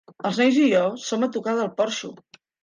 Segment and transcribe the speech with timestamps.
[0.27, 2.11] Els nois i jo ja som a tocar del porxo.